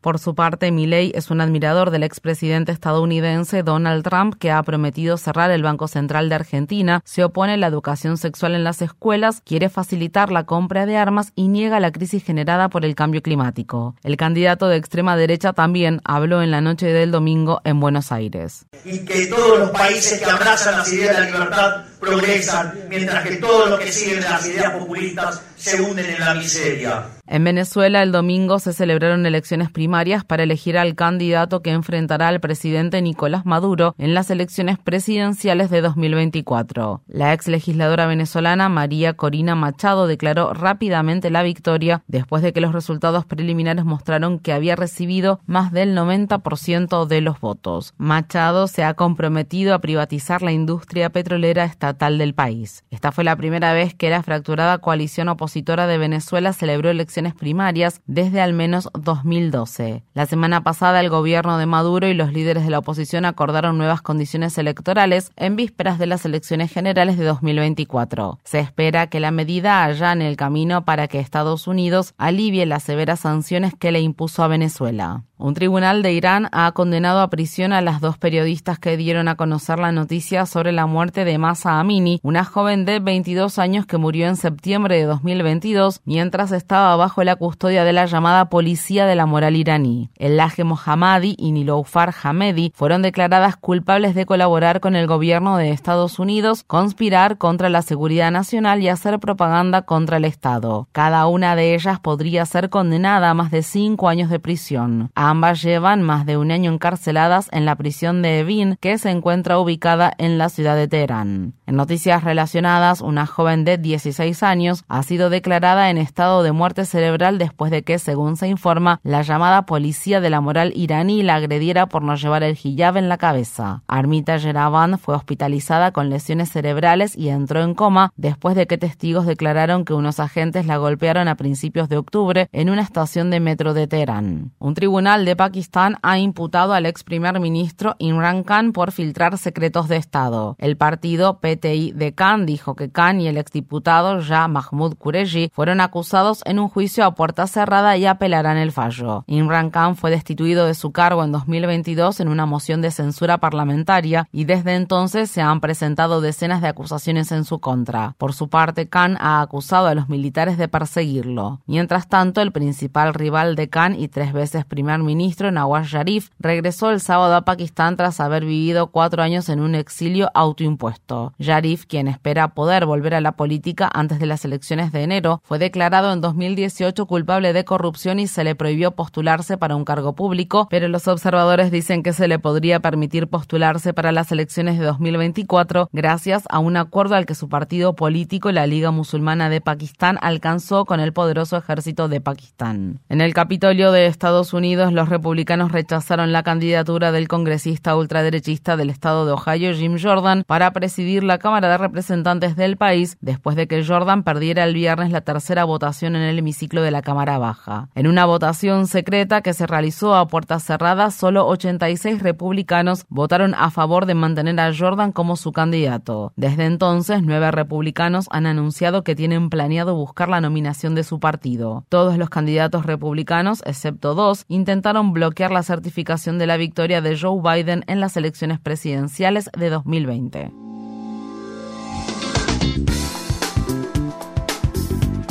Por 0.00 0.20
su 0.20 0.34
parte, 0.34 0.70
Milley 0.70 1.10
es 1.14 1.30
un 1.30 1.40
admirador 1.40 1.90
del 1.90 2.04
expresidente 2.04 2.70
estadounidense 2.70 3.64
Donald 3.64 4.04
Trump, 4.04 4.36
que 4.38 4.52
ha 4.52 4.62
prometido 4.62 5.16
cerrar 5.16 5.50
el 5.50 5.64
Banco 5.64 5.88
Central 5.88 6.28
de 6.28 6.36
Argentina, 6.36 7.00
se 7.04 7.24
opone 7.24 7.54
a 7.54 7.56
la 7.56 7.66
educación 7.66 8.16
sexual 8.16 8.54
en 8.54 8.62
las 8.62 8.80
escuelas, 8.80 9.42
quiere 9.44 9.68
facilitar 9.68 10.30
la 10.30 10.44
compra 10.44 10.86
de 10.86 10.96
armas 10.96 11.32
y 11.34 11.48
niega 11.48 11.80
la 11.80 11.90
crisis 11.90 12.22
generada 12.22 12.68
por 12.68 12.84
el 12.84 12.94
cambio 12.94 13.22
climático. 13.22 13.96
El 14.04 14.16
candidato 14.16 14.68
de 14.68 14.76
extrema 14.76 15.16
derecha 15.16 15.52
también 15.52 16.00
habló 16.04 16.42
en 16.42 16.52
la 16.52 16.60
noche 16.60 16.86
del 16.86 17.10
domingo 17.10 17.60
en 17.64 17.80
Buenos 17.80 18.12
Aires. 18.12 18.66
Y 18.84 19.04
que 19.04 19.26
todos 19.26 19.58
los 19.58 19.70
países 19.70 20.20
que 20.20 20.30
abrazan 20.30 20.78
las 20.78 20.92
ideas 20.92 21.16
de 21.16 21.22
la 21.24 21.30
libertad 21.30 21.84
progresan, 21.98 22.72
mientras 22.88 23.26
que 23.26 23.36
todos 23.36 23.70
los 23.70 23.80
que 23.80 23.92
siguen 23.92 24.20
las 24.22 24.46
ideas 24.46 24.72
populistas 24.72 25.42
se 25.56 25.80
hunden 25.80 26.06
en 26.06 26.20
la 26.20 26.34
miseria. 26.34 27.06
En 27.26 27.44
Venezuela 27.44 28.02
el 28.02 28.12
domingo 28.12 28.58
se 28.58 28.72
celebraron 28.72 29.26
elecciones 29.26 29.70
primarias 29.70 30.24
para 30.24 30.44
elegir 30.44 30.78
al 30.78 30.94
candidato 30.94 31.60
que 31.60 31.72
enfrentará 31.72 32.28
al 32.28 32.40
presidente 32.40 33.02
Nicolás 33.02 33.44
Maduro 33.44 33.94
en 33.98 34.14
las 34.14 34.30
elecciones 34.30 34.78
presidenciales 34.78 35.68
de 35.68 35.82
2024. 35.82 37.02
La 37.06 37.34
ex 37.34 37.48
legisladora 37.48 38.06
venezolana 38.06 38.68
María 38.70 39.14
Corina 39.14 39.54
Machado 39.56 40.06
declaró 40.06 40.54
rápidamente 40.54 41.30
la 41.30 41.42
victoria 41.42 42.02
después 42.06 42.42
de 42.42 42.52
que 42.52 42.62
los 42.62 42.72
resultados 42.72 43.26
preliminares 43.26 43.84
mostraron 43.84 44.38
que 44.38 44.52
había 44.52 44.76
recibido 44.76 45.40
más 45.46 45.72
del 45.72 45.94
90% 45.96 47.06
de 47.06 47.20
los 47.20 47.40
votos. 47.40 47.92
Machado 47.98 48.68
se 48.68 48.84
ha 48.84 48.94
comprometido 48.94 49.74
a 49.74 49.80
privatizar 49.80 50.40
la 50.40 50.52
industria 50.52 51.10
petrolera 51.10 51.64
estatal 51.64 51.87
del 52.18 52.34
país. 52.34 52.84
Esta 52.90 53.12
fue 53.12 53.24
la 53.24 53.36
primera 53.36 53.72
vez 53.72 53.94
que 53.94 54.10
la 54.10 54.22
fracturada 54.22 54.78
coalición 54.78 55.28
opositora 55.28 55.86
de 55.86 55.98
Venezuela 55.98 56.52
celebró 56.52 56.90
elecciones 56.90 57.34
primarias 57.34 58.00
desde 58.06 58.40
al 58.40 58.52
menos 58.52 58.88
2012. 58.94 60.02
La 60.14 60.26
semana 60.26 60.62
pasada 60.62 61.00
el 61.00 61.10
gobierno 61.10 61.58
de 61.58 61.66
Maduro 61.66 62.08
y 62.08 62.14
los 62.14 62.32
líderes 62.32 62.64
de 62.64 62.70
la 62.70 62.78
oposición 62.78 63.24
acordaron 63.24 63.78
nuevas 63.78 64.02
condiciones 64.02 64.58
electorales 64.58 65.32
en 65.36 65.56
vísperas 65.56 65.98
de 65.98 66.06
las 66.06 66.24
elecciones 66.24 66.72
generales 66.72 67.18
de 67.18 67.24
2024. 67.24 68.38
Se 68.44 68.60
espera 68.60 69.08
que 69.08 69.20
la 69.20 69.30
medida 69.30 69.84
allane 69.84 70.28
el 70.28 70.36
camino 70.36 70.84
para 70.84 71.08
que 71.08 71.20
Estados 71.20 71.66
Unidos 71.66 72.14
alivie 72.18 72.66
las 72.66 72.82
severas 72.82 73.20
sanciones 73.20 73.74
que 73.78 73.92
le 73.92 74.00
impuso 74.00 74.42
a 74.42 74.48
Venezuela. 74.48 75.24
Un 75.38 75.54
tribunal 75.54 76.02
de 76.02 76.12
Irán 76.12 76.48
ha 76.50 76.72
condenado 76.72 77.20
a 77.20 77.30
prisión 77.30 77.72
a 77.72 77.80
las 77.80 78.00
dos 78.00 78.18
periodistas 78.18 78.80
que 78.80 78.96
dieron 78.96 79.28
a 79.28 79.36
conocer 79.36 79.78
la 79.78 79.92
noticia 79.92 80.46
sobre 80.46 80.72
la 80.72 80.86
muerte 80.86 81.24
de 81.24 81.38
Masa 81.38 81.78
Amini, 81.78 82.18
una 82.24 82.44
joven 82.44 82.84
de 82.84 82.98
22 82.98 83.60
años 83.60 83.86
que 83.86 83.98
murió 83.98 84.26
en 84.26 84.34
septiembre 84.34 84.96
de 84.96 85.04
2022 85.04 86.00
mientras 86.04 86.50
estaba 86.50 86.96
bajo 86.96 87.22
la 87.22 87.36
custodia 87.36 87.84
de 87.84 87.92
la 87.92 88.06
llamada 88.06 88.48
Policía 88.48 89.06
de 89.06 89.14
la 89.14 89.26
Moral 89.26 89.54
iraní. 89.54 90.10
El 90.16 90.38
Laje 90.38 90.64
Mohammadi 90.64 91.36
y 91.38 91.52
Niloufar 91.52 92.12
Hamedi 92.20 92.72
fueron 92.74 93.02
declaradas 93.02 93.56
culpables 93.56 94.16
de 94.16 94.26
colaborar 94.26 94.80
con 94.80 94.96
el 94.96 95.06
gobierno 95.06 95.56
de 95.56 95.70
Estados 95.70 96.18
Unidos, 96.18 96.64
conspirar 96.66 97.38
contra 97.38 97.68
la 97.68 97.82
seguridad 97.82 98.32
nacional 98.32 98.82
y 98.82 98.88
hacer 98.88 99.20
propaganda 99.20 99.82
contra 99.82 100.16
el 100.16 100.24
Estado. 100.24 100.88
Cada 100.90 101.28
una 101.28 101.54
de 101.54 101.76
ellas 101.76 102.00
podría 102.00 102.44
ser 102.44 102.70
condenada 102.70 103.30
a 103.30 103.34
más 103.34 103.52
de 103.52 103.62
cinco 103.62 104.08
años 104.08 104.30
de 104.30 104.40
prisión. 104.40 105.12
Ambas 105.30 105.60
llevan 105.60 106.00
más 106.00 106.24
de 106.24 106.38
un 106.38 106.50
año 106.50 106.72
encarceladas 106.72 107.50
en 107.52 107.66
la 107.66 107.76
prisión 107.76 108.22
de 108.22 108.38
Evin, 108.38 108.78
que 108.80 108.96
se 108.96 109.10
encuentra 109.10 109.58
ubicada 109.58 110.10
en 110.16 110.38
la 110.38 110.48
ciudad 110.48 110.74
de 110.74 110.88
Teherán. 110.88 111.52
En 111.66 111.76
noticias 111.76 112.24
relacionadas, 112.24 113.02
una 113.02 113.26
joven 113.26 113.66
de 113.66 113.76
16 113.76 114.42
años 114.42 114.84
ha 114.88 115.02
sido 115.02 115.28
declarada 115.28 115.90
en 115.90 115.98
estado 115.98 116.42
de 116.42 116.52
muerte 116.52 116.86
cerebral 116.86 117.36
después 117.36 117.70
de 117.70 117.82
que, 117.82 117.98
según 117.98 118.38
se 118.38 118.48
informa, 118.48 119.00
la 119.02 119.20
llamada 119.20 119.66
policía 119.66 120.22
de 120.22 120.30
la 120.30 120.40
moral 120.40 120.72
iraní 120.74 121.22
la 121.22 121.34
agrediera 121.34 121.84
por 121.84 122.02
no 122.02 122.14
llevar 122.14 122.42
el 122.42 122.56
hijab 122.64 122.96
en 122.96 123.10
la 123.10 123.18
cabeza. 123.18 123.82
Armita 123.86 124.38
Yeravan 124.38 124.98
fue 124.98 125.14
hospitalizada 125.14 125.92
con 125.92 126.08
lesiones 126.08 126.50
cerebrales 126.50 127.14
y 127.14 127.28
entró 127.28 127.62
en 127.62 127.74
coma 127.74 128.14
después 128.16 128.56
de 128.56 128.66
que 128.66 128.78
testigos 128.78 129.26
declararon 129.26 129.84
que 129.84 129.92
unos 129.92 130.20
agentes 130.20 130.64
la 130.64 130.78
golpearon 130.78 131.28
a 131.28 131.34
principios 131.34 131.90
de 131.90 131.98
octubre 131.98 132.48
en 132.52 132.70
una 132.70 132.80
estación 132.80 133.28
de 133.28 133.40
metro 133.40 133.74
de 133.74 133.86
Teherán. 133.86 134.52
Un 134.58 134.72
tribunal 134.72 135.17
de 135.24 135.36
Pakistán 135.36 135.96
ha 136.02 136.18
imputado 136.18 136.72
al 136.72 136.86
ex 136.86 137.04
primer 137.04 137.40
ministro 137.40 137.96
Imran 137.98 138.42
Khan 138.42 138.72
por 138.72 138.92
filtrar 138.92 139.38
secretos 139.38 139.88
de 139.88 139.96
Estado. 139.96 140.56
El 140.58 140.76
partido 140.76 141.40
PTI 141.40 141.92
de 141.92 142.14
Khan 142.14 142.46
dijo 142.46 142.74
que 142.74 142.90
Khan 142.90 143.20
y 143.20 143.28
el 143.28 143.36
exdiputado 143.36 144.20
Shah 144.20 144.48
Mahmoud 144.48 144.94
Qureshi 144.94 145.50
fueron 145.54 145.80
acusados 145.80 146.42
en 146.44 146.58
un 146.58 146.68
juicio 146.68 147.04
a 147.04 147.14
puerta 147.14 147.46
cerrada 147.46 147.96
y 147.96 148.06
apelarán 148.06 148.56
el 148.56 148.72
fallo. 148.72 149.24
Imran 149.26 149.70
Khan 149.70 149.96
fue 149.96 150.10
destituido 150.10 150.66
de 150.66 150.74
su 150.74 150.92
cargo 150.92 151.24
en 151.24 151.32
2022 151.32 152.20
en 152.20 152.28
una 152.28 152.46
moción 152.46 152.82
de 152.82 152.90
censura 152.90 153.38
parlamentaria 153.38 154.28
y 154.32 154.44
desde 154.44 154.74
entonces 154.74 155.30
se 155.30 155.42
han 155.42 155.60
presentado 155.60 156.20
decenas 156.20 156.62
de 156.62 156.68
acusaciones 156.68 157.32
en 157.32 157.44
su 157.44 157.58
contra. 157.58 158.14
Por 158.18 158.32
su 158.32 158.48
parte, 158.48 158.88
Khan 158.88 159.16
ha 159.20 159.40
acusado 159.40 159.86
a 159.86 159.94
los 159.94 160.08
militares 160.08 160.58
de 160.58 160.68
perseguirlo. 160.68 161.60
Mientras 161.66 162.08
tanto, 162.08 162.40
el 162.40 162.52
principal 162.52 163.14
rival 163.14 163.56
de 163.56 163.68
Khan 163.68 163.94
y 163.94 164.08
tres 164.08 164.32
veces 164.32 164.64
primer 164.64 164.98
ministro 165.08 165.50
Nawaz 165.50 165.86
Sharif 165.88 166.28
regresó 166.38 166.90
el 166.90 167.00
sábado 167.00 167.34
a 167.34 167.46
Pakistán 167.46 167.96
tras 167.96 168.20
haber 168.20 168.44
vivido 168.44 168.88
cuatro 168.88 169.22
años 169.22 169.48
en 169.48 169.60
un 169.60 169.74
exilio 169.74 170.30
autoimpuesto. 170.34 171.32
Sharif, 171.38 171.86
quien 171.86 172.08
espera 172.08 172.48
poder 172.48 172.84
volver 172.84 173.14
a 173.14 173.22
la 173.22 173.32
política 173.32 173.90
antes 173.94 174.18
de 174.18 174.26
las 174.26 174.44
elecciones 174.44 174.92
de 174.92 175.02
enero, 175.02 175.40
fue 175.44 175.58
declarado 175.58 176.12
en 176.12 176.20
2018 176.20 177.06
culpable 177.06 177.54
de 177.54 177.64
corrupción 177.64 178.18
y 178.18 178.26
se 178.26 178.44
le 178.44 178.54
prohibió 178.54 178.90
postularse 178.90 179.56
para 179.56 179.76
un 179.76 179.86
cargo 179.86 180.14
público, 180.14 180.68
pero 180.68 180.88
los 180.88 181.08
observadores 181.08 181.70
dicen 181.70 182.02
que 182.02 182.12
se 182.12 182.28
le 182.28 182.38
podría 182.38 182.80
permitir 182.80 183.28
postularse 183.28 183.94
para 183.94 184.12
las 184.12 184.30
elecciones 184.30 184.78
de 184.78 184.84
2024 184.84 185.88
gracias 185.92 186.44
a 186.50 186.58
un 186.58 186.76
acuerdo 186.76 187.14
al 187.14 187.24
que 187.24 187.34
su 187.34 187.48
partido 187.48 187.94
político, 187.94 188.52
la 188.52 188.66
Liga 188.66 188.90
Musulmana 188.90 189.48
de 189.48 189.62
Pakistán, 189.62 190.18
alcanzó 190.20 190.84
con 190.84 191.00
el 191.00 191.14
poderoso 191.14 191.56
ejército 191.56 192.08
de 192.08 192.20
Pakistán. 192.20 193.00
En 193.08 193.22
el 193.22 193.32
Capitolio 193.32 193.90
de 193.92 194.06
Estados 194.06 194.52
Unidos, 194.52 194.92
los 194.98 195.08
republicanos 195.08 195.70
rechazaron 195.70 196.32
la 196.32 196.42
candidatura 196.42 197.12
del 197.12 197.28
congresista 197.28 197.94
ultraderechista 197.94 198.76
del 198.76 198.90
estado 198.90 199.26
de 199.26 199.30
Ohio, 199.30 199.72
Jim 199.72 199.96
Jordan, 199.96 200.42
para 200.44 200.72
presidir 200.72 201.22
la 201.22 201.38
Cámara 201.38 201.68
de 201.68 201.78
Representantes 201.78 202.56
del 202.56 202.76
país 202.76 203.16
después 203.20 203.54
de 203.54 203.68
que 203.68 203.86
Jordan 203.86 204.24
perdiera 204.24 204.64
el 204.64 204.74
viernes 204.74 205.12
la 205.12 205.20
tercera 205.20 205.62
votación 205.62 206.16
en 206.16 206.22
el 206.22 206.40
hemiciclo 206.40 206.82
de 206.82 206.90
la 206.90 207.02
Cámara 207.02 207.38
Baja. 207.38 207.90
En 207.94 208.08
una 208.08 208.24
votación 208.24 208.88
secreta 208.88 209.40
que 209.40 209.54
se 209.54 209.68
realizó 209.68 210.16
a 210.16 210.26
puertas 210.26 210.64
cerradas, 210.64 211.14
solo 211.14 211.46
86 211.46 212.20
republicanos 212.20 213.06
votaron 213.08 213.54
a 213.54 213.70
favor 213.70 214.04
de 214.04 214.16
mantener 214.16 214.58
a 214.58 214.74
Jordan 214.76 215.12
como 215.12 215.36
su 215.36 215.52
candidato. 215.52 216.32
Desde 216.34 216.64
entonces, 216.64 217.22
nueve 217.22 217.52
republicanos 217.52 218.26
han 218.32 218.46
anunciado 218.46 219.04
que 219.04 219.14
tienen 219.14 219.48
planeado 219.48 219.94
buscar 219.94 220.28
la 220.28 220.40
nominación 220.40 220.96
de 220.96 221.04
su 221.04 221.20
partido. 221.20 221.84
Todos 221.88 222.18
los 222.18 222.30
candidatos 222.30 222.84
republicanos, 222.84 223.62
excepto 223.64 224.16
dos, 224.16 224.44
intentaron 224.48 224.87
bloquear 224.92 225.50
la 225.50 225.62
certificación 225.62 226.38
de 226.38 226.46
la 226.46 226.56
victoria 226.56 227.00
de 227.00 227.18
Joe 227.18 227.40
Biden 227.42 227.84
en 227.86 228.00
las 228.00 228.16
elecciones 228.16 228.58
presidenciales 228.58 229.50
de 229.56 229.70
2020. 229.70 230.50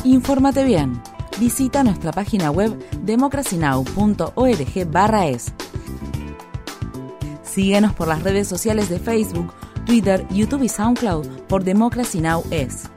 Infórmate 0.03 0.63
bien. 0.63 1.01
Visita 1.39 1.83
nuestra 1.83 2.11
página 2.11 2.49
web 2.49 2.75
democracynow.org/es. 3.03 5.53
Síguenos 7.43 7.93
por 7.93 8.07
las 8.07 8.23
redes 8.23 8.47
sociales 8.47 8.89
de 8.89 8.97
Facebook, 8.99 9.53
Twitter, 9.85 10.25
YouTube 10.29 10.63
y 10.63 10.69
SoundCloud 10.69 11.27
por 11.47 11.63
Democracy 11.63 12.21
Now! 12.21 12.43
es. 12.51 12.89